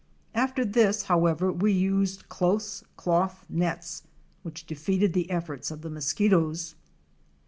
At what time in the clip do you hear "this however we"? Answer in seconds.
0.65-1.71